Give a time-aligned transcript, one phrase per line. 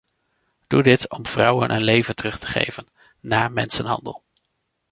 [0.67, 2.87] Doe dit om vrouwen een leven terug te geven-
[3.19, 4.23] na mensenhandel.